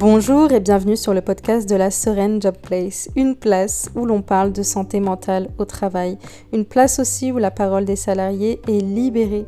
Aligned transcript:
Bonjour 0.00 0.50
et 0.50 0.60
bienvenue 0.60 0.96
sur 0.96 1.12
le 1.12 1.20
podcast 1.20 1.68
de 1.68 1.76
la 1.76 1.90
Sereine 1.90 2.40
Job 2.40 2.56
Place, 2.62 3.10
une 3.16 3.36
place 3.36 3.90
où 3.94 4.06
l'on 4.06 4.22
parle 4.22 4.50
de 4.50 4.62
santé 4.62 4.98
mentale 4.98 5.50
au 5.58 5.66
travail, 5.66 6.16
une 6.54 6.64
place 6.64 7.00
aussi 7.00 7.32
où 7.32 7.36
la 7.36 7.50
parole 7.50 7.84
des 7.84 7.96
salariés 7.96 8.62
est 8.66 8.80
libérée. 8.80 9.44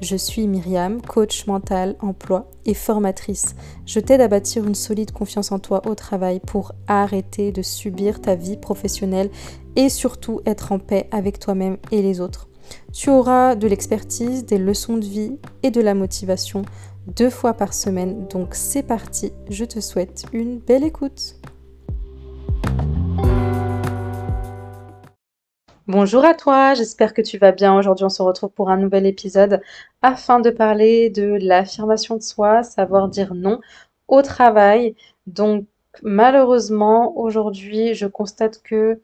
Je 0.00 0.16
suis 0.16 0.46
Myriam, 0.46 1.02
coach 1.02 1.46
mental, 1.46 1.96
emploi 2.00 2.48
et 2.64 2.72
formatrice. 2.72 3.54
Je 3.84 4.00
t'aide 4.00 4.22
à 4.22 4.28
bâtir 4.28 4.66
une 4.66 4.74
solide 4.74 5.10
confiance 5.10 5.52
en 5.52 5.58
toi 5.58 5.86
au 5.86 5.94
travail 5.94 6.40
pour 6.40 6.72
arrêter 6.86 7.52
de 7.52 7.60
subir 7.60 8.22
ta 8.22 8.36
vie 8.36 8.56
professionnelle 8.56 9.28
et 9.76 9.90
surtout 9.90 10.40
être 10.46 10.72
en 10.72 10.78
paix 10.78 11.08
avec 11.10 11.38
toi-même 11.38 11.76
et 11.92 12.00
les 12.00 12.22
autres. 12.22 12.48
Tu 12.94 13.10
auras 13.10 13.54
de 13.54 13.66
l'expertise, 13.68 14.46
des 14.46 14.56
leçons 14.56 14.96
de 14.96 15.04
vie 15.04 15.36
et 15.62 15.70
de 15.70 15.80
la 15.82 15.92
motivation 15.92 16.62
deux 17.16 17.30
fois 17.30 17.54
par 17.54 17.74
semaine. 17.74 18.26
Donc 18.28 18.54
c'est 18.54 18.82
parti, 18.82 19.32
je 19.48 19.64
te 19.64 19.80
souhaite 19.80 20.24
une 20.32 20.58
belle 20.58 20.84
écoute. 20.84 21.36
Bonjour 25.86 26.24
à 26.24 26.34
toi, 26.34 26.74
j'espère 26.74 27.14
que 27.14 27.22
tu 27.22 27.36
vas 27.36 27.50
bien. 27.50 27.76
Aujourd'hui 27.76 28.04
on 28.04 28.10
se 28.10 28.22
retrouve 28.22 28.50
pour 28.50 28.70
un 28.70 28.76
nouvel 28.76 29.06
épisode 29.06 29.60
afin 30.02 30.38
de 30.38 30.50
parler 30.50 31.10
de 31.10 31.36
l'affirmation 31.40 32.16
de 32.16 32.22
soi, 32.22 32.62
savoir 32.62 33.08
dire 33.08 33.34
non 33.34 33.60
au 34.06 34.22
travail. 34.22 34.94
Donc 35.26 35.66
malheureusement 36.02 37.18
aujourd'hui 37.18 37.94
je 37.94 38.06
constate 38.06 38.62
que 38.62 39.00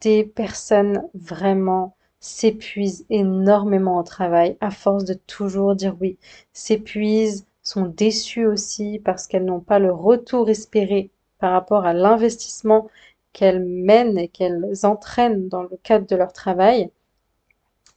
des 0.00 0.22
personnes 0.22 1.02
vraiment 1.14 1.96
s'épuisent 2.20 3.06
énormément 3.10 3.98
au 3.98 4.02
travail 4.02 4.56
à 4.60 4.70
force 4.70 5.04
de 5.04 5.14
toujours 5.14 5.74
dire 5.74 5.96
oui, 6.00 6.18
s'épuisent, 6.52 7.46
sont 7.62 7.86
déçues 7.86 8.46
aussi 8.46 9.00
parce 9.04 9.26
qu'elles 9.26 9.44
n'ont 9.44 9.60
pas 9.60 9.78
le 9.78 9.92
retour 9.92 10.48
espéré 10.50 11.10
par 11.38 11.52
rapport 11.52 11.86
à 11.86 11.94
l'investissement 11.94 12.88
qu'elles 13.32 13.64
mènent 13.64 14.18
et 14.18 14.28
qu'elles 14.28 14.74
entraînent 14.84 15.48
dans 15.48 15.62
le 15.62 15.78
cadre 15.82 16.06
de 16.06 16.16
leur 16.16 16.32
travail. 16.32 16.90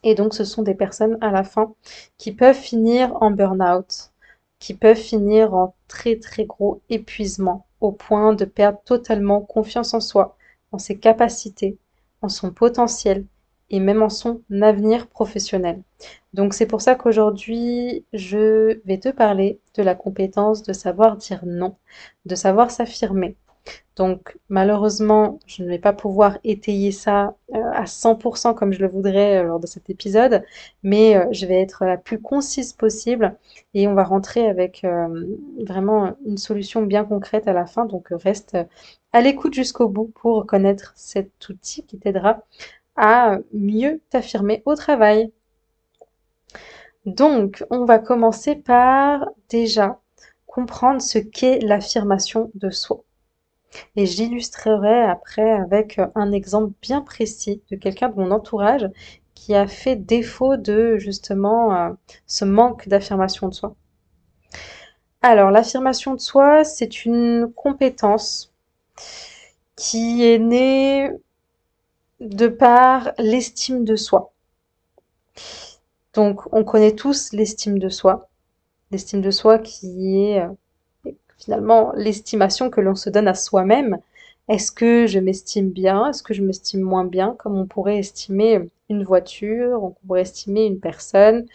Et 0.02 0.14
donc 0.14 0.34
ce 0.34 0.44
sont 0.44 0.62
des 0.62 0.74
personnes 0.74 1.18
à 1.20 1.30
la 1.30 1.44
fin 1.44 1.74
qui 2.18 2.32
peuvent 2.32 2.56
finir 2.56 3.16
en 3.22 3.30
burn-out, 3.30 4.12
qui 4.58 4.74
peuvent 4.74 4.96
finir 4.96 5.54
en 5.54 5.74
très 5.88 6.16
très 6.18 6.44
gros 6.44 6.80
épuisement 6.88 7.66
au 7.80 7.92
point 7.92 8.32
de 8.32 8.44
perdre 8.44 8.80
totalement 8.84 9.40
confiance 9.40 9.92
en 9.94 10.00
soi, 10.00 10.36
en 10.72 10.78
ses 10.78 10.98
capacités, 10.98 11.78
en 12.22 12.28
son 12.28 12.50
potentiel 12.50 13.26
et 13.70 13.80
même 13.80 14.02
en 14.02 14.08
son 14.10 14.42
avenir 14.62 15.06
professionnel. 15.08 15.82
Donc 16.32 16.54
c'est 16.54 16.66
pour 16.66 16.80
ça 16.82 16.94
qu'aujourd'hui, 16.94 18.04
je 18.12 18.80
vais 18.84 18.98
te 18.98 19.10
parler 19.10 19.60
de 19.76 19.82
la 19.82 19.94
compétence 19.94 20.62
de 20.62 20.72
savoir 20.72 21.16
dire 21.16 21.42
non, 21.46 21.76
de 22.26 22.34
savoir 22.34 22.70
s'affirmer. 22.70 23.36
Donc 23.96 24.36
malheureusement, 24.48 25.38
je 25.46 25.62
ne 25.62 25.68
vais 25.68 25.78
pas 25.78 25.92
pouvoir 25.92 26.38
étayer 26.44 26.90
ça 26.92 27.36
euh, 27.54 27.60
à 27.72 27.86
100% 27.86 28.54
comme 28.54 28.72
je 28.72 28.80
le 28.80 28.88
voudrais 28.88 29.38
euh, 29.38 29.44
lors 29.44 29.60
de 29.60 29.66
cet 29.66 29.88
épisode, 29.88 30.42
mais 30.82 31.16
euh, 31.16 31.26
je 31.30 31.46
vais 31.46 31.60
être 31.60 31.84
la 31.84 31.96
plus 31.96 32.20
concise 32.20 32.72
possible 32.72 33.36
et 33.72 33.86
on 33.86 33.94
va 33.94 34.04
rentrer 34.04 34.48
avec 34.48 34.86
vraiment 35.66 36.14
une 36.26 36.38
solution 36.38 36.82
bien 36.82 37.04
concrète 37.04 37.48
à 37.48 37.52
la 37.52 37.66
fin. 37.66 37.86
Donc 37.86 38.08
reste 38.10 38.56
à 39.12 39.20
l'écoute 39.20 39.54
jusqu'au 39.54 39.88
bout 39.88 40.12
pour 40.14 40.46
connaître 40.46 40.92
cet 40.96 41.48
outil 41.48 41.84
qui 41.84 41.98
t'aidera 41.98 42.42
à 42.96 43.38
mieux 43.52 44.00
t'affirmer 44.10 44.62
au 44.64 44.74
travail. 44.74 45.32
Donc, 47.06 47.64
on 47.70 47.84
va 47.84 47.98
commencer 47.98 48.54
par 48.56 49.26
déjà 49.48 50.00
comprendre 50.46 51.02
ce 51.02 51.18
qu'est 51.18 51.58
l'affirmation 51.60 52.50
de 52.54 52.70
soi. 52.70 53.04
Et 53.96 54.06
j'illustrerai 54.06 55.02
après 55.02 55.50
avec 55.50 56.00
un 56.14 56.32
exemple 56.32 56.72
bien 56.80 57.00
précis 57.00 57.62
de 57.70 57.76
quelqu'un 57.76 58.08
de 58.08 58.14
mon 58.14 58.30
entourage 58.30 58.88
qui 59.34 59.54
a 59.54 59.66
fait 59.66 59.96
défaut 59.96 60.56
de 60.56 60.96
justement 60.96 61.74
euh, 61.74 61.90
ce 62.26 62.44
manque 62.44 62.88
d'affirmation 62.88 63.48
de 63.48 63.54
soi. 63.54 63.74
Alors, 65.22 65.50
l'affirmation 65.50 66.14
de 66.14 66.20
soi, 66.20 66.64
c'est 66.64 67.04
une 67.04 67.52
compétence 67.54 68.54
qui 69.76 70.24
est 70.24 70.38
née 70.38 71.10
de 72.24 72.48
par 72.48 73.12
l'estime 73.18 73.84
de 73.84 73.96
soi. 73.96 74.32
Donc, 76.14 76.40
on 76.52 76.64
connaît 76.64 76.94
tous 76.94 77.32
l'estime 77.32 77.78
de 77.78 77.88
soi. 77.88 78.28
L'estime 78.90 79.20
de 79.20 79.30
soi 79.30 79.58
qui 79.58 80.22
est 80.22 80.40
euh, 80.40 81.12
finalement 81.38 81.92
l'estimation 81.96 82.70
que 82.70 82.80
l'on 82.80 82.94
se 82.94 83.10
donne 83.10 83.28
à 83.28 83.34
soi-même. 83.34 83.98
Est-ce 84.48 84.72
que 84.72 85.06
je 85.06 85.18
m'estime 85.18 85.70
bien? 85.70 86.08
Est-ce 86.08 86.22
que 86.22 86.34
je 86.34 86.42
m'estime 86.42 86.80
moins 86.80 87.04
bien? 87.04 87.36
Comme 87.38 87.58
on 87.58 87.66
pourrait 87.66 87.98
estimer 87.98 88.70
une 88.88 89.04
voiture, 89.04 89.82
on 89.82 89.90
pourrait 89.90 90.22
estimer 90.22 90.64
une 90.64 90.80
personne. 90.80 91.46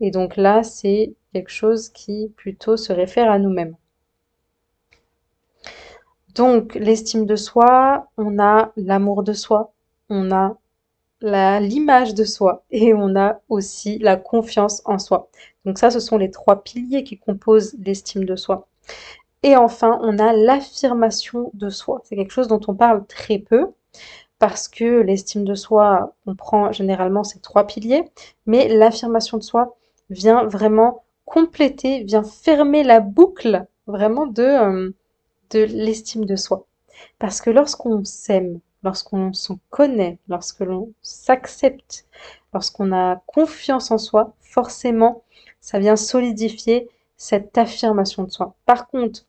Et 0.00 0.10
donc 0.10 0.36
là, 0.36 0.62
c'est 0.64 1.14
quelque 1.32 1.50
chose 1.50 1.88
qui 1.90 2.32
plutôt 2.36 2.76
se 2.76 2.92
réfère 2.92 3.30
à 3.30 3.38
nous-mêmes. 3.38 3.76
Donc, 6.34 6.74
l'estime 6.74 7.26
de 7.26 7.36
soi, 7.36 8.08
on 8.18 8.38
a 8.38 8.72
l'amour 8.76 9.22
de 9.22 9.32
soi, 9.32 9.72
on 10.08 10.30
a 10.32 10.56
l'image 11.20 12.14
de 12.14 12.24
soi 12.24 12.64
et 12.70 12.94
on 12.94 13.16
a 13.16 13.40
aussi 13.48 13.98
la 13.98 14.16
confiance 14.16 14.82
en 14.84 14.98
soi. 14.98 15.28
Donc 15.64 15.78
ça, 15.78 15.90
ce 15.90 16.00
sont 16.00 16.18
les 16.18 16.30
trois 16.30 16.62
piliers 16.62 17.04
qui 17.04 17.18
composent 17.18 17.74
l'estime 17.84 18.24
de 18.24 18.36
soi. 18.36 18.68
Et 19.42 19.56
enfin, 19.56 19.98
on 20.02 20.18
a 20.18 20.32
l'affirmation 20.32 21.50
de 21.54 21.70
soi. 21.70 22.00
C'est 22.04 22.16
quelque 22.16 22.32
chose 22.32 22.48
dont 22.48 22.60
on 22.68 22.74
parle 22.74 23.06
très 23.06 23.38
peu 23.38 23.72
parce 24.38 24.68
que 24.68 25.00
l'estime 25.00 25.44
de 25.44 25.54
soi 25.54 26.14
comprend 26.24 26.72
généralement 26.72 27.24
ces 27.24 27.40
trois 27.40 27.66
piliers, 27.66 28.04
mais 28.44 28.68
l'affirmation 28.68 29.38
de 29.38 29.42
soi 29.42 29.76
vient 30.10 30.44
vraiment 30.44 31.04
compléter, 31.24 32.04
vient 32.04 32.22
fermer 32.22 32.82
la 32.84 33.00
boucle 33.00 33.66
vraiment 33.86 34.26
de, 34.26 34.42
euh, 34.42 34.90
de 35.50 35.60
l'estime 35.60 36.24
de 36.24 36.36
soi. 36.36 36.66
Parce 37.18 37.40
que 37.40 37.50
lorsqu'on 37.50 38.04
s'aime, 38.04 38.60
lorsqu'on 38.86 39.32
se 39.32 39.52
connaît, 39.68 40.18
lorsque 40.28 40.60
l'on 40.60 40.92
s'accepte, 41.02 42.06
lorsqu'on 42.54 42.92
a 42.92 43.20
confiance 43.26 43.90
en 43.90 43.98
soi, 43.98 44.32
forcément, 44.40 45.24
ça 45.60 45.80
vient 45.80 45.96
solidifier 45.96 46.88
cette 47.16 47.58
affirmation 47.58 48.22
de 48.22 48.30
soi. 48.30 48.54
Par 48.64 48.86
contre, 48.86 49.26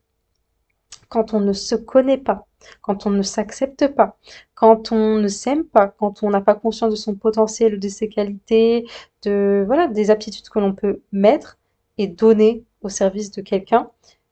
quand 1.09 1.34
on 1.34 1.40
ne 1.40 1.53
se 1.53 1.73
connaît 1.73 2.19
pas, 2.19 2.46
quand 2.81 3.07
on 3.07 3.09
ne 3.09 3.23
s'accepte 3.23 3.88
pas, 3.88 4.17
quand 4.53 4.91
on 4.91 5.17
ne 5.17 5.28
s'aime 5.28 5.63
pas, 5.63 5.88
quand 5.88 6.22
on 6.22 6.29
n'a 6.29 6.41
pas 6.41 6.53
conscience 6.53 6.91
de 6.91 6.96
son 6.96 7.16
potentiel, 7.16 7.79
de 7.79 7.88
ses 7.88 8.09
qualités, 8.09 8.85
de 9.23 9.63
voilà, 9.66 9.88
des 9.88 10.12
aptitudes 10.12 10.50
que 10.50 10.59
l'on 10.59 10.73
peut 10.73 11.01
mettre 11.12 11.57
et 11.97 12.07
donner 12.07 12.63
au 12.84 12.90
service 12.90 13.31
de 13.31 13.41
quelqu'un, 13.41 13.90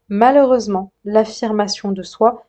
malheureusement, 0.07 0.91
l'affirmation 1.03 1.91
de 1.91 2.03
soi 2.03 2.44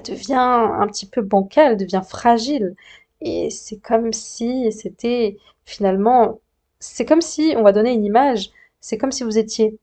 devient 0.00 0.34
un 0.34 0.86
petit 0.88 1.06
peu 1.06 1.22
bancal, 1.22 1.76
devient 1.76 2.02
fragile. 2.06 2.74
Et 3.20 3.50
c'est 3.50 3.78
comme 3.78 4.12
si 4.12 4.72
c'était 4.72 5.38
finalement, 5.64 6.40
c'est 6.80 7.06
comme 7.06 7.20
si, 7.22 7.54
on 7.56 7.62
va 7.62 7.72
donner 7.72 7.92
une 7.92 8.04
image, 8.04 8.50
c'est 8.80 8.98
comme 8.98 9.12
si 9.12 9.24
vous 9.24 9.38
étiez 9.38 9.78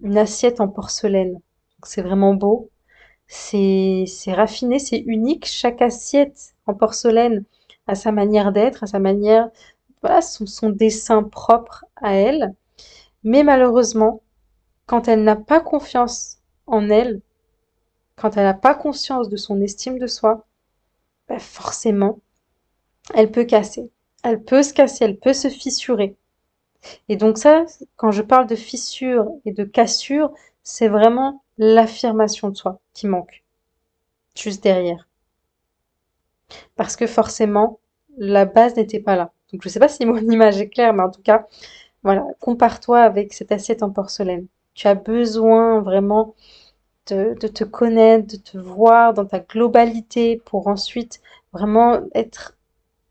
une 0.00 0.18
assiette 0.18 0.60
en 0.60 0.68
porcelaine. 0.68 1.40
C'est 1.84 2.02
vraiment 2.02 2.34
beau, 2.34 2.70
c'est 3.28 4.06
raffiné, 4.28 4.78
c'est 4.78 4.98
unique. 4.98 5.46
Chaque 5.46 5.82
assiette 5.82 6.54
en 6.66 6.74
porcelaine 6.74 7.44
a 7.86 7.94
sa 7.94 8.12
manière 8.12 8.52
d'être, 8.52 8.84
a 8.84 8.86
sa 8.86 8.98
manière, 8.98 9.50
voilà, 10.02 10.22
son, 10.22 10.46
son 10.46 10.70
dessin 10.70 11.22
propre 11.22 11.84
à 11.96 12.14
elle. 12.14 12.54
Mais 13.24 13.42
malheureusement, 13.42 14.22
quand 14.86 15.08
elle 15.08 15.24
n'a 15.24 15.36
pas 15.36 15.60
confiance 15.60 16.38
en 16.66 16.90
elle, 16.90 17.20
quand 18.18 18.36
elle 18.36 18.44
n'a 18.44 18.54
pas 18.54 18.74
conscience 18.74 19.28
de 19.28 19.36
son 19.36 19.60
estime 19.60 19.98
de 19.98 20.06
soi, 20.06 20.46
bah, 21.28 21.38
forcément, 21.38 22.18
elle 23.14 23.30
peut 23.30 23.44
casser. 23.44 23.90
Elle 24.24 24.42
peut 24.42 24.62
se 24.62 24.74
casser, 24.74 25.04
elle 25.04 25.18
peut 25.18 25.32
se 25.32 25.48
fissurer. 25.48 26.16
Et 27.08 27.16
donc 27.16 27.38
ça, 27.38 27.64
quand 27.96 28.10
je 28.10 28.22
parle 28.22 28.46
de 28.46 28.56
fissure 28.56 29.28
et 29.44 29.52
de 29.52 29.64
cassure, 29.64 30.32
c'est 30.62 30.88
vraiment 30.88 31.42
l'affirmation 31.56 32.50
de 32.50 32.56
soi 32.56 32.80
qui 32.92 33.06
manque. 33.06 33.44
Juste 34.36 34.62
derrière. 34.62 35.08
Parce 36.76 36.96
que 36.96 37.06
forcément, 37.06 37.78
la 38.16 38.44
base 38.44 38.76
n'était 38.76 39.00
pas 39.00 39.16
là. 39.16 39.32
Donc 39.52 39.62
je 39.62 39.68
ne 39.68 39.72
sais 39.72 39.80
pas 39.80 39.88
si 39.88 40.04
mon 40.06 40.16
image 40.30 40.60
est 40.60 40.68
claire, 40.68 40.92
mais 40.92 41.02
en 41.02 41.10
tout 41.10 41.22
cas, 41.22 41.46
voilà, 42.02 42.24
compare-toi 42.40 43.00
avec 43.00 43.32
cette 43.34 43.52
assiette 43.52 43.82
en 43.82 43.90
porcelaine. 43.90 44.46
Tu 44.74 44.86
as 44.88 44.94
besoin 44.94 45.80
vraiment 45.80 46.34
de, 47.14 47.34
te 47.48 47.64
connaître, 47.64 48.26
de 48.26 48.36
te 48.36 48.58
voir 48.58 49.14
dans 49.14 49.24
ta 49.24 49.40
globalité 49.40 50.40
pour 50.44 50.68
ensuite 50.68 51.20
vraiment 51.52 52.00
être 52.14 52.56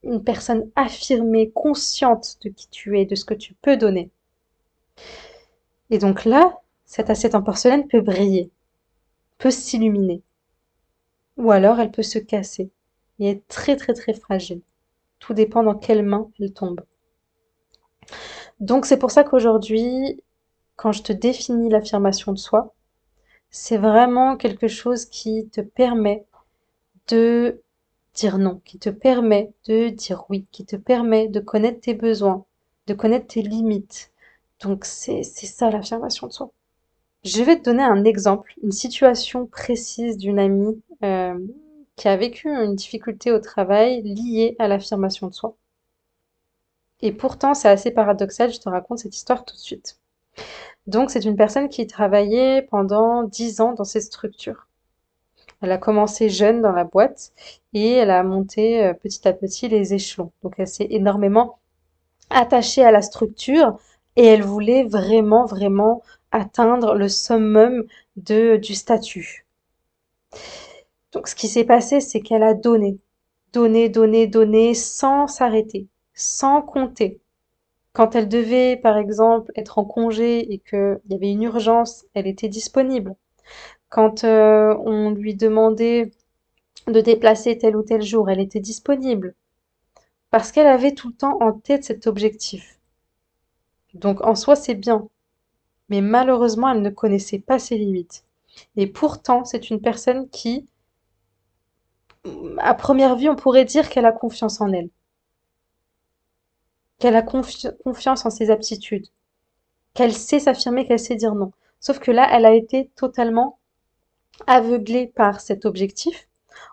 une 0.03 0.23
personne 0.23 0.69
affirmée, 0.75 1.51
consciente 1.51 2.37
de 2.43 2.49
qui 2.49 2.69
tu 2.69 2.99
es, 2.99 3.05
de 3.05 3.15
ce 3.15 3.25
que 3.25 3.33
tu 3.33 3.53
peux 3.55 3.77
donner. 3.77 4.09
Et 5.89 5.97
donc 5.97 6.25
là, 6.25 6.59
cette 6.85 7.09
assiette 7.09 7.35
en 7.35 7.41
porcelaine 7.41 7.87
peut 7.87 8.01
briller. 8.01 8.51
peut 9.37 9.51
s'illuminer. 9.51 10.23
Ou 11.37 11.51
alors 11.51 11.79
elle 11.79 11.91
peut 11.91 12.03
se 12.03 12.19
casser 12.19 12.71
et 13.19 13.31
être 13.31 13.47
très 13.47 13.75
très 13.75 13.93
très 13.93 14.13
fragile. 14.13 14.61
Tout 15.19 15.33
dépend 15.33 15.63
dans 15.63 15.75
quelle 15.75 16.03
main 16.03 16.29
elle 16.39 16.53
tombe. 16.53 16.81
Donc 18.59 18.85
c'est 18.85 18.97
pour 18.97 19.11
ça 19.11 19.23
qu'aujourd'hui, 19.23 20.23
quand 20.75 20.91
je 20.91 21.03
te 21.03 21.13
définis 21.13 21.69
l'affirmation 21.69 22.31
de 22.31 22.37
soi, 22.37 22.73
c'est 23.49 23.77
vraiment 23.77 24.37
quelque 24.37 24.67
chose 24.67 25.05
qui 25.05 25.49
te 25.49 25.61
permet 25.61 26.25
de 27.07 27.61
dire 28.13 28.37
non, 28.37 28.61
qui 28.65 28.79
te 28.79 28.89
permet 28.89 29.53
de 29.67 29.89
dire 29.89 30.25
oui, 30.29 30.47
qui 30.51 30.65
te 30.65 30.75
permet 30.75 31.27
de 31.27 31.39
connaître 31.39 31.81
tes 31.81 31.93
besoins, 31.93 32.45
de 32.87 32.93
connaître 32.93 33.27
tes 33.27 33.41
limites. 33.41 34.11
Donc 34.61 34.85
c'est 34.85 35.23
ça 35.23 35.69
l'affirmation 35.69 36.27
de 36.27 36.33
soi. 36.33 36.51
Je 37.23 37.43
vais 37.43 37.57
te 37.57 37.63
donner 37.63 37.83
un 37.83 38.03
exemple, 38.05 38.53
une 38.63 38.71
situation 38.71 39.45
précise 39.47 40.17
d'une 40.17 40.39
amie 40.39 40.81
euh, 41.03 41.37
qui 41.95 42.07
a 42.07 42.15
vécu 42.17 42.49
une 42.49 42.75
difficulté 42.75 43.31
au 43.31 43.39
travail 43.39 44.01
liée 44.03 44.55
à 44.59 44.67
l'affirmation 44.67 45.27
de 45.27 45.33
soi. 45.33 45.55
Et 47.01 47.11
pourtant, 47.11 47.53
c'est 47.53 47.69
assez 47.69 47.91
paradoxal, 47.91 48.51
je 48.51 48.59
te 48.59 48.69
raconte 48.69 48.99
cette 48.99 49.15
histoire 49.15 49.45
tout 49.45 49.55
de 49.55 49.59
suite. 49.59 49.99
Donc, 50.87 51.11
c'est 51.11 51.25
une 51.25 51.35
personne 51.35 51.69
qui 51.69 51.85
travaillait 51.85 52.61
pendant 52.61 53.23
dix 53.23 53.59
ans 53.59 53.73
dans 53.73 53.83
cette 53.83 54.03
structure. 54.03 54.67
Elle 55.61 55.71
a 55.71 55.77
commencé 55.77 56.29
jeune 56.29 56.61
dans 56.61 56.71
la 56.71 56.85
boîte 56.85 57.33
et 57.73 57.91
elle 57.93 58.11
a 58.11 58.23
monté 58.23 58.85
euh, 58.85 58.93
petit 58.93 59.27
à 59.27 59.33
petit 59.33 59.67
les 59.67 59.93
échelons. 59.93 60.31
Donc, 60.43 60.55
elle 60.57 60.67
s'est 60.67 60.87
énormément 60.89 61.59
attachée 62.29 62.83
à 62.83 62.91
la 62.91 63.01
structure 63.01 63.77
et 64.15 64.25
elle 64.25 64.43
voulait 64.43 64.83
vraiment, 64.83 65.45
vraiment 65.45 66.03
atteindre 66.31 66.95
le 66.95 67.09
summum 67.09 67.85
de, 68.15 68.57
du 68.57 68.73
statut. 68.73 69.45
Donc, 71.11 71.27
ce 71.27 71.35
qui 71.35 71.47
s'est 71.47 71.65
passé, 71.65 71.99
c'est 71.99 72.21
qu'elle 72.21 72.43
a 72.43 72.53
donné, 72.53 72.99
donné, 73.51 73.89
donné, 73.89 74.27
donné 74.27 74.73
sans 74.73 75.27
s'arrêter, 75.27 75.87
sans 76.13 76.61
compter. 76.61 77.19
Quand 77.97 78.13
elle 78.13 78.29
devait, 78.29 78.77
par 78.77 78.95
exemple, 78.95 79.51
être 79.55 79.79
en 79.79 79.83
congé 79.83 80.53
et 80.53 80.59
qu'il 80.59 80.99
y 81.09 81.15
avait 81.15 81.31
une 81.31 81.41
urgence, 81.41 82.05
elle 82.13 82.27
était 82.27 82.47
disponible. 82.47 83.15
Quand 83.89 84.23
euh, 84.23 84.77
on 84.85 85.09
lui 85.09 85.33
demandait 85.33 86.11
de 86.85 87.01
déplacer 87.01 87.57
tel 87.57 87.75
ou 87.75 87.81
tel 87.81 88.03
jour, 88.03 88.29
elle 88.29 88.39
était 88.39 88.59
disponible. 88.59 89.33
Parce 90.29 90.51
qu'elle 90.51 90.67
avait 90.67 90.93
tout 90.93 91.07
le 91.07 91.15
temps 91.15 91.39
en 91.41 91.53
tête 91.53 91.85
cet 91.85 92.05
objectif. 92.05 92.77
Donc 93.95 94.21
en 94.21 94.35
soi, 94.35 94.55
c'est 94.55 94.75
bien. 94.75 95.07
Mais 95.89 96.01
malheureusement, 96.01 96.69
elle 96.69 96.83
ne 96.83 96.91
connaissait 96.91 97.39
pas 97.39 97.57
ses 97.57 97.79
limites. 97.79 98.25
Et 98.75 98.85
pourtant, 98.85 99.43
c'est 99.43 99.71
une 99.71 99.81
personne 99.81 100.29
qui 100.29 100.67
à 102.59 102.75
première 102.75 103.15
vue, 103.15 103.29
on 103.29 103.35
pourrait 103.35 103.65
dire 103.65 103.89
qu'elle 103.89 104.05
a 104.05 104.11
confiance 104.11 104.61
en 104.61 104.71
elle, 104.71 104.89
qu'elle 106.99 107.15
a 107.15 107.21
confiance 107.21 108.25
en 108.25 108.29
ses 108.29 108.49
aptitudes, 108.49 109.07
qu'elle 109.93 110.13
sait 110.13 110.39
s'affirmer, 110.39 110.85
qu'elle 110.87 110.99
sait 110.99 111.15
dire 111.15 111.35
non. 111.35 111.51
Sauf 111.79 111.99
que 111.99 112.11
là, 112.11 112.27
elle 112.31 112.45
a 112.45 112.53
été 112.53 112.91
totalement 112.95 113.59
aveuglée 114.47 115.07
par 115.07 115.41
cet 115.41 115.65
objectif 115.65 116.27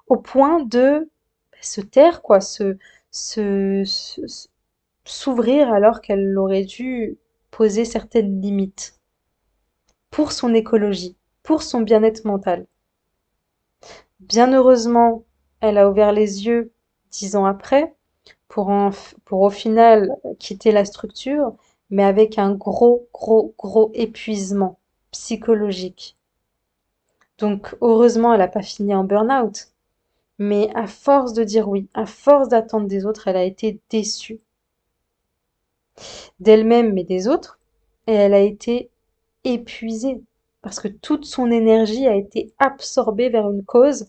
au 0.07 0.17
point 0.17 0.63
de 0.63 1.11
se 1.61 1.81
taire, 1.81 2.23
quoi, 2.23 2.41
se, 2.41 2.77
s'ouvrir 5.05 5.73
alors 5.73 6.01
qu'elle 6.01 6.37
aurait 6.39 6.65
dû 6.65 7.19
poser 7.51 7.85
certaines 7.85 8.41
limites 8.41 8.99
pour 10.11 10.33
son 10.33 10.55
écologie, 10.55 11.17
pour 11.43 11.63
son 11.63 11.81
bien-être 11.81 12.25
mental. 12.25 12.67
Bien 14.21 14.53
heureusement, 14.53 15.25
elle 15.61 15.79
a 15.79 15.89
ouvert 15.89 16.13
les 16.13 16.47
yeux 16.47 16.73
dix 17.11 17.37
ans 17.37 17.45
après 17.45 17.95
pour, 18.55 19.41
au 19.41 19.51
final 19.51 20.17
quitter 20.39 20.71
la 20.71 20.85
structure, 20.85 21.55
mais 21.91 22.05
avec 22.05 22.39
un 22.39 22.55
gros, 22.55 23.09
gros, 23.13 23.55
gros 23.59 23.91
épuisement 23.95 24.79
psychologique. 25.11 26.17
Donc 27.39 27.77
heureusement, 27.81 28.33
elle 28.33 28.39
n'a 28.39 28.49
pas 28.49 28.63
fini 28.63 28.95
en 28.95 29.05
burn-out. 29.05 29.69
Mais 30.39 30.71
à 30.75 30.87
force 30.87 31.33
de 31.33 31.45
dire 31.45 31.69
oui, 31.69 31.89
à 31.95 32.07
force 32.07 32.49
d'attendre 32.49 32.87
des 32.87 33.07
autres, 33.07 33.29
elle 33.29 33.37
a 33.37 33.45
été 33.45 33.81
déçue 33.91 34.41
d'elle-même 36.41 36.93
mais 36.93 37.05
des 37.05 37.29
autres, 37.29 37.61
et 38.09 38.13
elle 38.13 38.35
a 38.35 38.41
été 38.41 38.91
épuisée 39.45 40.23
parce 40.61 40.81
que 40.81 40.89
toute 40.89 41.25
son 41.25 41.51
énergie 41.51 42.09
a 42.09 42.17
été 42.17 42.53
absorbée 42.59 43.29
vers 43.29 43.51
une 43.51 43.65
cause 43.65 44.07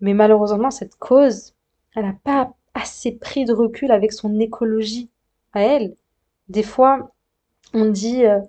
mais 0.00 0.14
malheureusement, 0.14 0.70
cette 0.70 0.96
cause, 0.96 1.54
elle 1.96 2.04
n'a 2.04 2.16
pas 2.22 2.54
assez 2.78 3.12
pris 3.12 3.44
de 3.44 3.52
recul 3.52 3.90
avec 3.90 4.12
son 4.12 4.38
écologie 4.38 5.10
à 5.52 5.62
elle. 5.62 5.96
Des 6.48 6.62
fois, 6.62 7.12
on 7.74 7.86
dit 7.86 8.24
euh, 8.24 8.40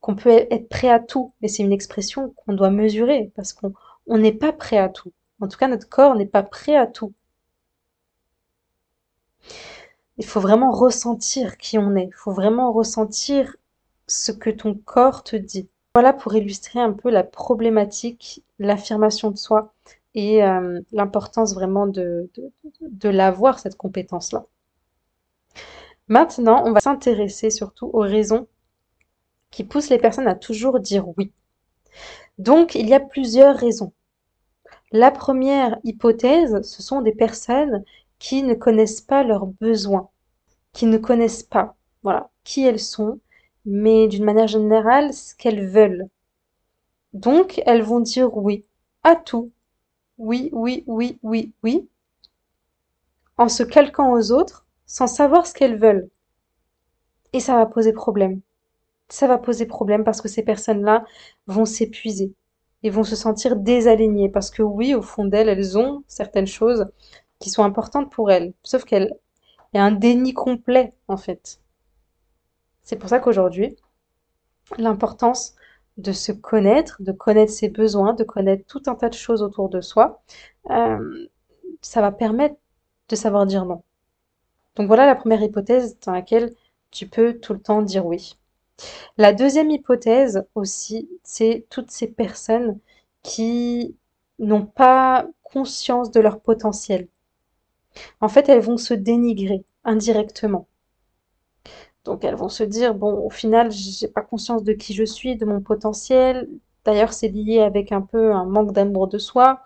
qu'on 0.00 0.16
peut 0.16 0.30
être 0.30 0.68
prêt 0.68 0.90
à 0.90 0.98
tout, 0.98 1.32
mais 1.40 1.48
c'est 1.48 1.62
une 1.62 1.72
expression 1.72 2.30
qu'on 2.36 2.52
doit 2.52 2.70
mesurer 2.70 3.32
parce 3.36 3.52
qu'on 3.52 3.72
n'est 4.08 4.32
pas 4.32 4.52
prêt 4.52 4.78
à 4.78 4.88
tout. 4.88 5.12
En 5.40 5.48
tout 5.48 5.58
cas, 5.58 5.68
notre 5.68 5.88
corps 5.88 6.16
n'est 6.16 6.26
pas 6.26 6.42
prêt 6.42 6.76
à 6.76 6.86
tout. 6.86 7.12
Il 10.18 10.26
faut 10.26 10.40
vraiment 10.40 10.72
ressentir 10.72 11.56
qui 11.56 11.78
on 11.78 11.94
est. 11.94 12.06
Il 12.06 12.14
faut 12.14 12.32
vraiment 12.32 12.72
ressentir 12.72 13.56
ce 14.08 14.32
que 14.32 14.50
ton 14.50 14.74
corps 14.74 15.22
te 15.22 15.36
dit. 15.36 15.68
Voilà 15.94 16.12
pour 16.12 16.34
illustrer 16.34 16.80
un 16.80 16.92
peu 16.92 17.10
la 17.10 17.22
problématique, 17.22 18.42
l'affirmation 18.58 19.30
de 19.30 19.36
soi 19.36 19.72
et 20.18 20.42
euh, 20.42 20.80
l'importance 20.90 21.54
vraiment 21.54 21.86
de, 21.86 22.28
de, 22.80 23.08
l'avoir, 23.08 23.60
cette 23.60 23.76
compétence-là. 23.76 24.46
Maintenant, 26.08 26.64
on 26.66 26.72
va 26.72 26.80
s'intéresser 26.80 27.50
surtout 27.50 27.88
aux 27.92 28.00
raisons 28.00 28.48
qui 29.52 29.62
poussent 29.62 29.90
les 29.90 29.98
personnes 29.98 30.26
à 30.26 30.34
toujours 30.34 30.80
dire 30.80 31.06
oui. 31.16 31.30
Donc, 32.36 32.74
il 32.74 32.88
y 32.88 32.94
a 32.94 33.00
plusieurs 33.00 33.56
raisons. 33.56 33.92
La 34.90 35.12
première 35.12 35.78
hypothèse, 35.84 36.62
ce 36.62 36.82
sont 36.82 37.00
des 37.00 37.14
personnes 37.14 37.84
qui 38.18 38.42
ne 38.42 38.54
connaissent 38.54 39.00
pas 39.00 39.22
leurs 39.22 39.46
besoins, 39.46 40.10
qui 40.72 40.86
ne 40.86 40.98
connaissent 40.98 41.44
pas, 41.44 41.76
voilà, 42.02 42.28
qui 42.42 42.64
elles 42.64 42.80
sont, 42.80 43.20
mais 43.64 44.08
d'une 44.08 44.24
manière 44.24 44.48
générale, 44.48 45.14
ce 45.14 45.36
qu'elles 45.36 45.64
veulent. 45.64 46.08
Donc, 47.12 47.62
elles 47.66 47.82
vont 47.82 48.00
dire 48.00 48.36
oui 48.36 48.64
à 49.04 49.14
tout, 49.14 49.52
oui, 50.18 50.50
oui, 50.52 50.84
oui, 50.86 51.18
oui, 51.22 51.52
oui, 51.62 51.88
en 53.38 53.48
se 53.48 53.62
calquant 53.62 54.12
aux 54.12 54.32
autres 54.32 54.66
sans 54.84 55.06
savoir 55.06 55.46
ce 55.46 55.54
qu'elles 55.54 55.78
veulent. 55.78 56.10
Et 57.32 57.40
ça 57.40 57.56
va 57.56 57.66
poser 57.66 57.92
problème. 57.92 58.40
Ça 59.08 59.26
va 59.26 59.38
poser 59.38 59.66
problème 59.66 60.04
parce 60.04 60.20
que 60.20 60.28
ces 60.28 60.42
personnes-là 60.42 61.04
vont 61.46 61.64
s'épuiser 61.64 62.34
et 62.82 62.90
vont 62.90 63.04
se 63.04 63.16
sentir 63.16 63.56
désalignées 63.56 64.28
parce 64.28 64.50
que 64.50 64.62
oui, 64.62 64.94
au 64.94 65.02
fond 65.02 65.24
d'elles, 65.24 65.48
elles 65.48 65.78
ont 65.78 66.04
certaines 66.08 66.46
choses 66.46 66.86
qui 67.38 67.50
sont 67.50 67.64
importantes 67.64 68.10
pour 68.10 68.30
elles. 68.30 68.52
Sauf 68.62 68.84
qu'elles, 68.84 69.14
il 69.72 69.78
y 69.78 69.80
a 69.80 69.84
un 69.84 69.92
déni 69.92 70.34
complet 70.34 70.94
en 71.08 71.16
fait. 71.16 71.60
C'est 72.82 72.96
pour 72.96 73.08
ça 73.10 73.20
qu'aujourd'hui, 73.20 73.76
l'importance 74.78 75.54
de 75.98 76.12
se 76.12 76.32
connaître, 76.32 77.02
de 77.02 77.12
connaître 77.12 77.52
ses 77.52 77.68
besoins, 77.68 78.14
de 78.14 78.24
connaître 78.24 78.64
tout 78.66 78.82
un 78.86 78.94
tas 78.94 79.08
de 79.08 79.14
choses 79.14 79.42
autour 79.42 79.68
de 79.68 79.80
soi, 79.80 80.22
euh, 80.70 81.26
ça 81.82 82.00
va 82.00 82.12
permettre 82.12 82.56
de 83.08 83.16
savoir 83.16 83.46
dire 83.46 83.64
non. 83.66 83.82
Donc 84.76 84.86
voilà 84.86 85.06
la 85.06 85.16
première 85.16 85.42
hypothèse 85.42 85.98
dans 86.06 86.12
laquelle 86.12 86.54
tu 86.90 87.08
peux 87.08 87.34
tout 87.38 87.52
le 87.52 87.60
temps 87.60 87.82
dire 87.82 88.06
oui. 88.06 88.38
La 89.16 89.32
deuxième 89.32 89.70
hypothèse 89.70 90.44
aussi, 90.54 91.08
c'est 91.24 91.66
toutes 91.70 91.90
ces 91.90 92.06
personnes 92.06 92.78
qui 93.22 93.96
n'ont 94.38 94.66
pas 94.66 95.26
conscience 95.42 96.10
de 96.12 96.20
leur 96.20 96.40
potentiel. 96.40 97.08
En 98.20 98.28
fait, 98.28 98.48
elles 98.48 98.60
vont 98.60 98.76
se 98.76 98.94
dénigrer 98.94 99.64
indirectement. 99.84 100.68
Donc 102.04 102.24
elles 102.24 102.34
vont 102.36 102.48
se 102.48 102.64
dire, 102.64 102.94
bon, 102.94 103.12
au 103.26 103.30
final, 103.30 103.70
j'ai 103.70 104.08
pas 104.08 104.22
conscience 104.22 104.64
de 104.64 104.72
qui 104.72 104.94
je 104.94 105.04
suis, 105.04 105.36
de 105.36 105.44
mon 105.44 105.60
potentiel. 105.60 106.48
D'ailleurs, 106.84 107.12
c'est 107.12 107.28
lié 107.28 107.60
avec 107.60 107.92
un 107.92 108.00
peu 108.02 108.32
un 108.32 108.44
manque 108.46 108.72
d'amour 108.72 109.08
de 109.08 109.18
soi. 109.18 109.62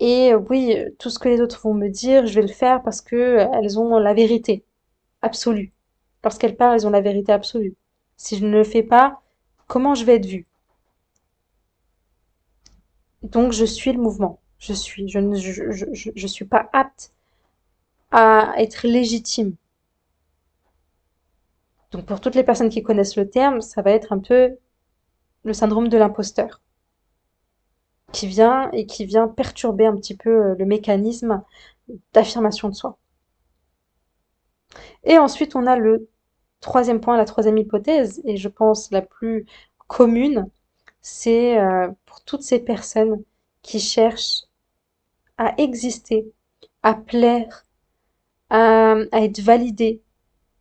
Et 0.00 0.34
oui, 0.34 0.76
tout 0.98 1.10
ce 1.10 1.18
que 1.18 1.28
les 1.28 1.40
autres 1.40 1.60
vont 1.62 1.74
me 1.74 1.88
dire, 1.88 2.26
je 2.26 2.34
vais 2.34 2.42
le 2.46 2.48
faire 2.52 2.82
parce 2.82 3.00
que 3.02 3.46
elles 3.54 3.78
ont 3.78 3.98
la 3.98 4.14
vérité 4.14 4.64
absolue. 5.22 5.72
Lorsqu'elles 6.24 6.56
parlent, 6.56 6.76
elles 6.76 6.86
ont 6.86 6.90
la 6.90 7.00
vérité 7.02 7.32
absolue. 7.32 7.74
Si 8.16 8.36
je 8.36 8.46
ne 8.46 8.52
le 8.52 8.64
fais 8.64 8.82
pas, 8.82 9.22
comment 9.66 9.94
je 9.94 10.04
vais 10.04 10.16
être 10.16 10.26
vue? 10.26 10.46
Donc 13.22 13.52
je 13.52 13.64
suis 13.64 13.92
le 13.92 14.00
mouvement. 14.00 14.40
Je 14.58 14.72
suis. 14.72 15.08
Je 15.08 15.18
ne 15.18 16.26
suis 16.26 16.44
pas 16.44 16.68
apte 16.72 17.12
à 18.12 18.54
être 18.58 18.86
légitime. 18.86 19.54
Donc 21.92 22.04
pour 22.04 22.20
toutes 22.20 22.34
les 22.34 22.42
personnes 22.42 22.68
qui 22.68 22.82
connaissent 22.82 23.14
le 23.14 23.30
terme, 23.30 23.60
ça 23.60 23.80
va 23.80 23.92
être 23.92 24.12
un 24.12 24.18
peu 24.18 24.58
le 25.44 25.54
syndrome 25.54 25.88
de 25.88 25.98
l'imposteur. 25.98 26.62
qui 28.12 28.28
vient 28.28 28.70
et 28.70 28.86
qui 28.86 29.04
vient 29.04 29.26
perturber 29.26 29.84
un 29.84 29.96
petit 29.96 30.16
peu 30.16 30.30
euh, 30.30 30.54
le 30.56 30.64
mécanisme 30.64 31.42
d'affirmation 32.12 32.68
de 32.68 32.74
soi. 32.74 32.98
Et 35.04 35.18
ensuite, 35.18 35.56
on 35.56 35.66
a 35.66 35.76
le 35.76 36.08
troisième 36.60 37.00
point, 37.00 37.16
la 37.16 37.24
troisième 37.24 37.58
hypothèse, 37.58 38.20
et 38.24 38.36
je 38.36 38.48
pense 38.48 38.90
la 38.90 39.02
plus 39.02 39.46
commune, 39.88 40.48
c'est 41.00 41.58
euh, 41.58 41.88
pour 42.06 42.22
toutes 42.24 42.42
ces 42.42 42.60
personnes 42.60 43.22
qui 43.62 43.80
cherchent 43.80 44.42
à 45.38 45.54
exister, 45.60 46.32
à 46.82 46.94
plaire, 46.94 47.66
à, 48.50 48.94
à 49.12 49.20
être 49.22 49.40
validées 49.40 50.02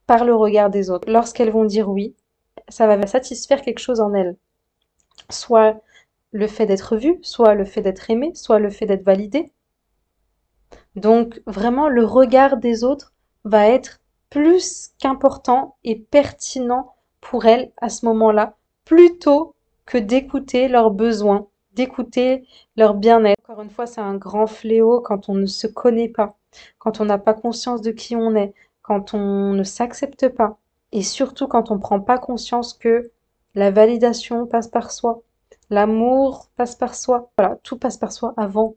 par 0.09 0.25
le 0.25 0.33
regard 0.33 0.71
des 0.71 0.89
autres. 0.89 1.07
Lorsqu'elles 1.07 1.51
vont 1.51 1.65
dire 1.65 1.87
oui, 1.87 2.15
ça 2.67 2.87
va 2.87 3.05
satisfaire 3.05 3.61
quelque 3.61 3.77
chose 3.77 4.01
en 4.01 4.15
elles. 4.15 4.35
Soit 5.29 5.79
le 6.31 6.47
fait 6.47 6.65
d'être 6.65 6.97
vu, 6.97 7.19
soit 7.21 7.53
le 7.53 7.63
fait 7.63 7.83
d'être 7.83 8.09
aimé, 8.09 8.31
soit 8.33 8.57
le 8.57 8.71
fait 8.71 8.87
d'être 8.87 9.05
validé. 9.05 9.51
Donc 10.95 11.43
vraiment, 11.45 11.89
le 11.89 12.03
regard 12.03 12.57
des 12.57 12.83
autres 12.83 13.13
va 13.43 13.67
être 13.67 13.99
plus 14.31 14.89
qu'important 14.97 15.77
et 15.83 15.99
pertinent 15.99 16.95
pour 17.21 17.45
elles 17.45 17.71
à 17.77 17.89
ce 17.89 18.07
moment-là, 18.07 18.55
plutôt 18.85 19.53
que 19.85 19.99
d'écouter 19.99 20.69
leurs 20.69 20.89
besoins, 20.89 21.45
d'écouter 21.73 22.47
leur 22.77 22.95
bien-être. 22.95 23.37
Encore 23.47 23.61
une 23.61 23.69
fois, 23.69 23.85
c'est 23.85 24.01
un 24.01 24.15
grand 24.15 24.47
fléau 24.47 25.01
quand 25.01 25.29
on 25.29 25.35
ne 25.35 25.45
se 25.45 25.67
connaît 25.67 26.09
pas, 26.09 26.35
quand 26.79 26.99
on 26.99 27.05
n'a 27.05 27.19
pas 27.19 27.35
conscience 27.35 27.83
de 27.83 27.91
qui 27.91 28.15
on 28.15 28.35
est, 28.35 28.55
quand 28.89 29.13
on 29.13 29.53
ne 29.53 29.63
s'accepte 29.63 30.29
pas, 30.29 30.57
et 30.91 31.03
surtout 31.03 31.47
quand 31.47 31.69
on 31.69 31.75
ne 31.75 31.79
prend 31.79 31.99
pas 31.99 32.17
conscience 32.17 32.73
que 32.73 33.11
la 33.53 33.69
validation 33.69 34.47
passe 34.47 34.67
par 34.67 34.89
soi, 34.89 35.21
l'amour 35.69 36.49
passe 36.55 36.75
par 36.75 36.95
soi, 36.95 37.29
voilà, 37.37 37.57
tout 37.61 37.77
passe 37.77 37.97
par 37.97 38.11
soi 38.11 38.33
avant 38.35 38.73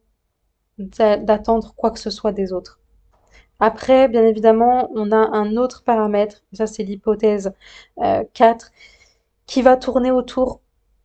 d'attendre 0.77 1.75
quoi 1.75 1.91
que 1.91 1.99
ce 1.99 2.11
soit 2.11 2.33
des 2.33 2.53
autres. 2.53 2.79
Après, 3.59 4.07
bien 4.07 4.27
évidemment, 4.27 4.91
on 4.95 5.13
a 5.13 5.17
un 5.17 5.57
autre 5.57 5.83
paramètre, 5.83 6.43
ça 6.53 6.67
c'est 6.67 6.83
l'hypothèse 6.83 7.55
4, 8.35 8.67
euh, 8.67 8.69
qui 9.47 9.63
va 9.63 9.79
tourner 9.79 10.11
autour 10.11 10.61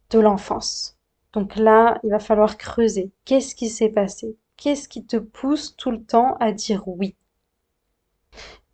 de 0.09 0.19
l'enfance. 0.19 0.97
Donc 1.31 1.55
là, 1.55 1.97
il 2.03 2.09
va 2.09 2.19
falloir 2.19 2.57
creuser. 2.57 3.11
Qu'est-ce 3.23 3.55
qui 3.55 3.69
s'est 3.69 3.87
passé? 3.87 4.35
Qu'est-ce 4.57 4.89
qui 4.89 5.05
te 5.05 5.15
pousse 5.15 5.77
tout 5.77 5.91
le 5.91 6.03
temps 6.03 6.35
à 6.41 6.51
dire 6.51 6.85
oui? 6.89 7.15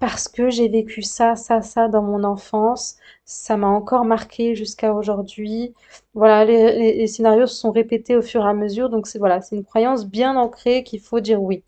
Parce 0.04 0.28
que 0.28 0.50
j'ai 0.50 0.68
vécu 0.68 1.02
ça, 1.02 1.38
ça, 1.38 1.62
ça 1.62 1.88
dans 1.88 2.02
mon 2.02 2.26
enfance, 2.26 2.98
ça 3.24 3.56
m'a 3.56 3.68
encore 3.68 4.04
marqué 4.04 4.54
jusqu'à 4.54 4.94
aujourd'hui. 4.94 5.74
Voilà, 6.14 6.44
les, 6.44 7.08
scénarios 7.08 7.48
se 7.48 7.56
sont 7.56 7.72
répétés 7.72 8.18
au 8.18 8.22
fur 8.22 8.46
et 8.46 8.50
à 8.50 8.54
mesure, 8.54 8.90
donc 8.90 9.08
c'est 9.08 9.18
voilà, 9.18 9.40
c'est 9.40 9.56
une 9.56 9.64
croyance 9.64 10.06
bien 10.06 10.36
ancrée 10.36 10.84
qu'il 10.84 11.00
faut 11.00 11.22
dire 11.22 11.42
oui. 11.42 11.64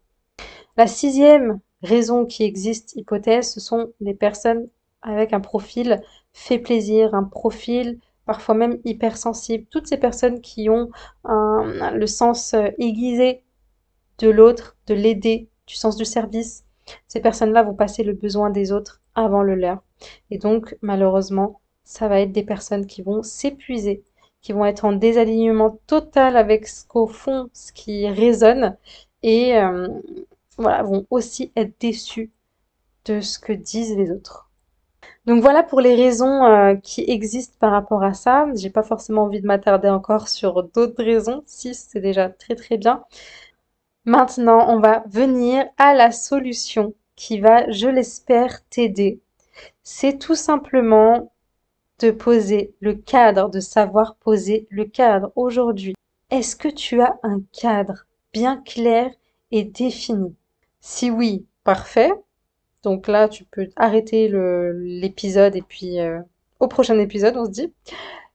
La 0.76 0.86
sixième 0.86 1.62
raison 1.82 2.26
qui 2.26 2.44
existe, 2.44 2.98
hypothèse, 2.98 3.54
ce 3.54 3.62
sont 3.62 3.94
les 4.02 4.14
personnes 4.14 4.68
avec 5.02 5.32
un 5.32 5.40
profil 5.40 6.02
fait 6.34 6.60
plaisir, 6.60 7.16
un 7.16 7.24
profil 7.24 8.00
parfois 8.26 8.56
même 8.56 8.80
hypersensible. 8.84 9.66
Toutes 9.70 9.88
ces 9.88 9.98
personnes 9.98 10.42
qui 10.42 10.70
ont 10.70 10.90
le 11.24 12.06
sens 12.06 12.54
euh, 12.54 12.68
aiguisé 12.80 13.44
de 14.18 14.30
l'autre, 14.30 14.76
de 14.88 14.94
l'aider, 14.94 15.48
du 15.68 15.76
sens 15.76 15.96
du 15.96 16.04
service, 16.04 16.65
ces 17.08 17.20
personnes-là 17.20 17.64
vont 17.64 17.74
passer 17.74 18.04
le 18.04 18.14
besoin 18.14 18.50
des 18.50 18.72
autres 18.72 19.02
avant 19.16 19.44
le 19.44 19.56
leur. 19.56 19.84
Et 20.32 20.38
donc, 20.38 20.78
malheureusement, 20.82 21.62
ça 21.84 22.08
va 22.08 22.20
être 22.22 22.32
des 22.32 22.44
personnes 22.44 22.88
qui 22.88 23.02
vont 23.02 23.24
s'épuiser, 23.24 24.04
qui 24.42 24.54
vont 24.54 24.66
être 24.66 24.86
en 24.86 24.94
désalignement 24.94 25.80
total 25.88 26.38
avec 26.38 26.68
ce 26.68 26.86
qu'au 26.86 27.08
fond, 27.08 27.50
ce 27.54 27.72
qui 27.72 28.08
résonne, 28.10 28.78
et 29.24 29.58
euh, 29.58 29.88
voilà, 30.58 30.84
vont 30.84 31.06
aussi 31.10 31.52
être 31.56 31.74
déçus 31.80 32.32
de 33.06 33.22
ce 33.22 33.40
que 33.40 33.54
disent 33.54 33.96
les 33.96 34.12
autres. 34.12 34.50
Donc 35.26 35.42
voilà 35.42 35.64
pour 35.64 35.82
les 35.82 35.96
raisons 35.96 36.46
euh, 36.46 36.76
qui 36.76 37.02
existent 37.08 37.56
par 37.60 37.72
rapport 37.72 38.04
à 38.04 38.14
ça. 38.14 38.48
J'ai 38.56 38.70
pas 38.70 38.84
forcément 38.84 39.24
envie 39.24 39.42
de 39.42 39.48
m'attarder 39.48 39.90
encore 39.90 40.28
sur 40.28 40.64
d'autres 40.64 41.04
raisons. 41.04 41.44
Si 41.48 41.74
c'est 41.74 42.00
déjà 42.00 42.30
très 42.30 42.56
très 42.56 42.78
bien. 42.78 43.04
Maintenant, 44.06 44.70
on 44.70 44.80
va 44.80 45.04
venir 45.08 45.66
à 45.78 45.96
la 45.96 46.12
solution 46.12 46.94
qui 47.16 47.40
va, 47.40 47.70
je 47.72 47.88
l'espère, 47.88 48.64
t'aider. 48.70 49.20
C'est 49.82 50.20
tout 50.20 50.36
simplement 50.36 51.32
de 52.00 52.12
poser 52.12 52.76
le 52.82 52.94
cadre, 52.94 53.50
de 53.50 53.60
savoir 53.60 54.16
poser 54.18 54.68
le 54.70 54.86
cadre. 54.86 55.32
Aujourd'hui, 55.36 55.96
est-ce 56.30 56.56
que 56.56 56.68
tu 56.68 57.02
as 57.02 57.18
un 57.24 57.42
cadre 57.52 58.06
bien 58.34 58.58
clair 58.58 59.10
et 59.52 59.64
défini? 59.64 60.36
Si 60.82 61.10
oui, 61.10 61.46
parfait. 61.64 62.12
Donc 62.84 63.08
là, 63.08 63.28
tu 63.28 63.44
peux 63.46 63.70
arrêter 63.76 64.30
l'épisode 64.30 65.56
et 65.56 65.64
puis 65.64 66.00
euh, 66.00 66.20
au 66.60 66.68
prochain 66.68 67.00
épisode, 67.00 67.38
on 67.38 67.46
se 67.46 67.52
dit. 67.52 67.74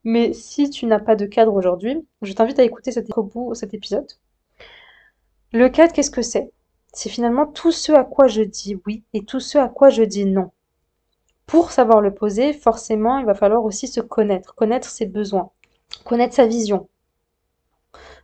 Mais 0.03 0.33
si 0.33 0.71
tu 0.71 0.87
n'as 0.87 0.99
pas 0.99 1.15
de 1.15 1.27
cadre 1.27 1.55
aujourd'hui, 1.55 2.05
je 2.23 2.33
t'invite 2.33 2.59
à 2.59 2.65
écouter 2.65 2.91
cet, 2.91 3.09
épisode 3.75 4.09
le 5.53 5.69
cadre, 5.69 5.93
qu'est-ce 5.93 6.11
que 6.11 6.23
c'est? 6.23 6.53
C'est 6.93 7.09
finalement 7.09 7.47
tout 7.47 7.73
ce 7.73 7.93
à 7.93 8.05
quoi 8.05 8.27
je 8.29 8.43
dis 8.43 8.77
oui 8.87 9.05
et 9.13 9.25
tout 9.25 9.41
ce 9.41 9.59
à 9.59 9.69
quoi 9.69 9.91
je 9.91 10.03
dis 10.03 10.25
non. 10.25 10.51
Pour 11.47 11.73
savoir 11.73 12.01
le 12.01 12.15
poser, 12.15 12.53
forcément, 12.53 13.19
il 13.19 13.27
va 13.27 13.35
falloir 13.35 13.65
aussi 13.65 13.89
se 13.89 14.01
connaître, 14.01 14.55
connaître 14.55 14.89
ses 14.89 15.07
besoins, 15.07 15.51
connaître 16.05 16.35
sa 16.35 16.47
vision. 16.47 16.89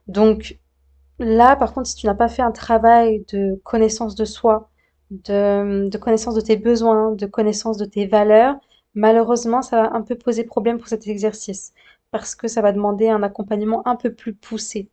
Donc 0.09 0.59
là, 1.19 1.57
par 1.57 1.73
contre, 1.73 1.89
si 1.89 1.97
tu 1.97 2.07
n'as 2.07 2.15
pas 2.15 2.29
fait 2.29 2.43
un 2.43 2.53
travail 2.53 3.25
de 3.33 3.61
connaissance 3.65 4.15
de 4.15 4.25
soi, 4.25 4.71
de, 5.11 5.89
de, 5.89 5.99
connaissance 5.99 6.35
de 6.35 6.41
tes 6.41 6.57
besoins, 6.57 7.13
de 7.13 7.27
connaissance 7.27 7.77
de 7.79 7.85
tes 7.85 8.07
valeurs, 8.07 8.57
malheureusement, 8.95 9.63
ça 9.63 9.83
va 9.83 9.95
un 9.95 10.03
peu 10.03 10.17
poser 10.17 10.45
problème 10.45 10.79
pour 10.79 10.89
cet 10.89 11.07
exercice 11.09 11.73
parce 12.11 12.35
que 12.35 12.49
ça 12.49 12.63
va 12.63 12.73
demander 12.73 13.09
un 13.09 13.23
accompagnement 13.23 13.87
un 13.87 13.97
peu 13.97 14.13
plus 14.15 14.35
poussé. 14.35 14.89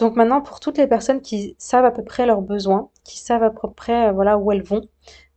Donc 0.00 0.16
maintenant, 0.16 0.40
pour 0.40 0.60
toutes 0.60 0.78
les 0.78 0.86
personnes 0.86 1.20
qui 1.20 1.54
savent 1.58 1.84
à 1.84 1.90
peu 1.90 2.02
près 2.02 2.24
leurs 2.24 2.40
besoins, 2.40 2.88
qui 3.04 3.18
savent 3.18 3.42
à 3.42 3.50
peu 3.50 3.70
près 3.70 4.08
euh, 4.08 4.12
voilà, 4.12 4.38
où 4.38 4.50
elles 4.50 4.62
vont, 4.62 4.88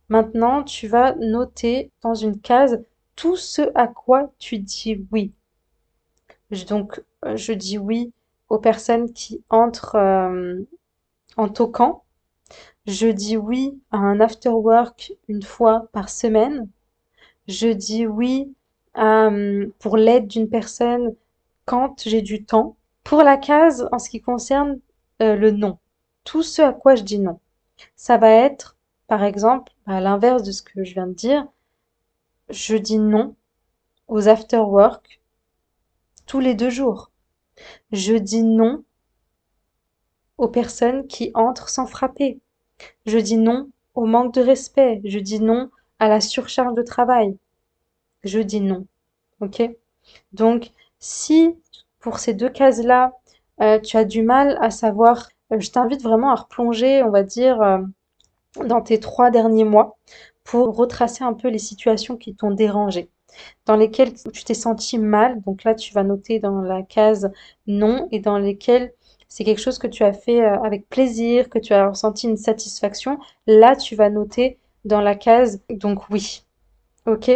maintenant, 0.08 0.64
tu 0.64 0.88
vas 0.88 1.14
noter 1.16 1.92
dans 2.00 2.14
une 2.14 2.40
case 2.40 2.82
tout 3.14 3.36
ce 3.36 3.62
à 3.74 3.86
quoi 3.88 4.32
tu 4.38 4.58
dis 4.58 5.06
oui. 5.12 5.32
Donc, 6.68 7.02
euh, 7.26 7.36
je 7.36 7.52
dis 7.52 7.76
oui 7.76 8.12
aux 8.48 8.58
personnes 8.58 9.12
qui 9.12 9.44
entrent 9.50 9.96
euh, 9.96 10.62
en 11.36 11.48
toquant. 11.48 12.04
Je 12.86 13.08
dis 13.08 13.36
oui 13.36 13.78
à 13.90 13.98
un 13.98 14.18
after 14.20 14.48
work 14.48 15.12
une 15.28 15.42
fois 15.42 15.88
par 15.92 16.08
semaine. 16.08 16.68
Je 17.48 17.68
dis 17.68 18.06
oui 18.06 18.54
pour 18.94 19.96
l'aide 19.96 20.28
d'une 20.28 20.48
personne 20.48 21.14
quand 21.66 22.02
j'ai 22.06 22.22
du 22.22 22.44
temps. 22.44 22.76
Pour 23.04 23.22
la 23.22 23.36
case, 23.36 23.88
en 23.92 23.98
ce 23.98 24.10
qui 24.10 24.20
concerne 24.20 24.80
euh, 25.22 25.36
le 25.36 25.50
non, 25.52 25.78
tout 26.24 26.42
ce 26.42 26.62
à 26.62 26.72
quoi 26.72 26.96
je 26.96 27.02
dis 27.02 27.18
non, 27.18 27.38
ça 27.96 28.16
va 28.16 28.30
être, 28.30 28.76
par 29.06 29.22
exemple, 29.22 29.72
à 29.86 30.00
l'inverse 30.00 30.42
de 30.42 30.52
ce 30.52 30.62
que 30.62 30.84
je 30.84 30.94
viens 30.94 31.06
de 31.06 31.12
dire, 31.14 31.46
je 32.48 32.76
dis 32.76 32.98
non 32.98 33.36
aux 34.08 34.28
after-work 34.28 35.20
tous 36.26 36.40
les 36.40 36.54
deux 36.54 36.70
jours. 36.70 37.10
Je 37.92 38.14
dis 38.14 38.42
non 38.42 38.84
aux 40.38 40.48
personnes 40.48 41.06
qui 41.06 41.30
entrent 41.34 41.68
sans 41.68 41.86
frapper. 41.86 42.40
Je 43.06 43.18
dis 43.18 43.36
non 43.36 43.70
au 43.94 44.06
manque 44.06 44.34
de 44.34 44.40
respect. 44.40 45.00
Je 45.04 45.18
dis 45.18 45.40
non 45.40 45.70
à 45.98 46.08
la 46.08 46.20
surcharge 46.20 46.74
de 46.74 46.82
travail. 46.82 47.36
Je 48.24 48.40
dis 48.40 48.60
non. 48.60 48.86
Ok? 49.40 49.62
Donc, 50.32 50.70
si 50.98 51.56
pour 52.04 52.18
ces 52.18 52.34
deux 52.34 52.50
cases-là, 52.50 53.14
euh, 53.62 53.80
tu 53.80 53.96
as 53.96 54.04
du 54.04 54.22
mal 54.22 54.58
à 54.60 54.70
savoir, 54.70 55.30
euh, 55.52 55.58
je 55.58 55.70
t'invite 55.70 56.02
vraiment 56.02 56.32
à 56.32 56.34
replonger, 56.34 57.02
on 57.02 57.08
va 57.08 57.22
dire, 57.22 57.62
euh, 57.62 57.78
dans 58.66 58.82
tes 58.82 59.00
trois 59.00 59.30
derniers 59.30 59.64
mois 59.64 59.96
pour 60.44 60.76
retracer 60.76 61.24
un 61.24 61.32
peu 61.32 61.48
les 61.48 61.58
situations 61.58 62.18
qui 62.18 62.34
t'ont 62.34 62.50
dérangé, 62.50 63.08
dans 63.64 63.76
lesquelles 63.76 64.12
tu 64.34 64.44
t'es 64.44 64.52
senti 64.52 64.98
mal. 64.98 65.40
Donc 65.40 65.64
là, 65.64 65.74
tu 65.74 65.94
vas 65.94 66.02
noter 66.04 66.40
dans 66.40 66.60
la 66.60 66.82
case 66.82 67.32
non 67.66 68.06
et 68.12 68.18
dans 68.18 68.36
lesquelles 68.36 68.92
c'est 69.30 69.44
quelque 69.44 69.62
chose 69.62 69.78
que 69.78 69.86
tu 69.86 70.04
as 70.04 70.12
fait 70.12 70.44
avec 70.44 70.86
plaisir, 70.90 71.48
que 71.48 71.58
tu 71.58 71.72
as 71.72 71.88
ressenti 71.88 72.28
une 72.28 72.36
satisfaction. 72.36 73.18
Là, 73.46 73.76
tu 73.76 73.96
vas 73.96 74.10
noter 74.10 74.58
dans 74.84 75.00
la 75.00 75.14
case 75.14 75.62
donc 75.70 76.10
oui. 76.10 76.44
Ok? 77.06 77.30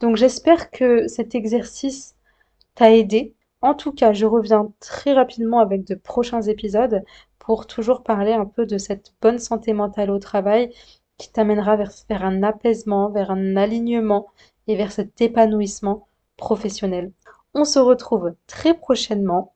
Donc 0.00 0.16
j'espère 0.16 0.70
que 0.70 1.08
cet 1.08 1.34
exercice 1.34 2.16
t'a 2.74 2.90
aidé 2.96 3.34
en 3.62 3.74
tout 3.74 3.92
cas, 3.92 4.12
je 4.12 4.26
reviens 4.26 4.72
très 4.80 5.12
rapidement 5.12 5.60
avec 5.60 5.84
de 5.84 5.94
prochains 5.94 6.42
épisodes 6.42 7.02
pour 7.38 7.66
toujours 7.66 8.02
parler 8.02 8.32
un 8.32 8.44
peu 8.46 8.66
de 8.66 8.78
cette 8.78 9.14
bonne 9.20 9.38
santé 9.38 9.72
mentale 9.72 10.10
au 10.10 10.18
travail 10.18 10.72
qui 11.18 11.32
t'amènera 11.32 11.76
vers, 11.76 11.92
un 12.24 12.42
apaisement, 12.42 13.10
vers 13.10 13.30
un 13.30 13.56
alignement 13.56 14.28
et 14.66 14.76
vers 14.76 14.92
cet 14.92 15.20
épanouissement 15.20 16.08
professionnel. 16.36 17.12
On 17.54 17.64
se 17.64 17.78
retrouve 17.78 18.34
très 18.46 18.74
prochainement 18.74 19.54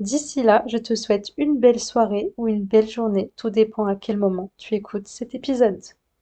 D'ici 0.00 0.42
là, 0.42 0.64
je 0.66 0.76
te 0.76 0.96
souhaite 0.96 1.32
une 1.36 1.60
belle 1.60 1.78
soirée 1.78 2.32
ou 2.36 2.48
une 2.48 2.64
belle 2.64 2.88
journée, 2.88 3.30
tout 3.36 3.50
dépend 3.50 3.86
à 3.86 3.94
quel 3.94 4.16
moment 4.16 4.50
tu 4.56 4.74
écoutes 4.74 5.06
cet 5.06 5.36
épisode. 5.36 5.80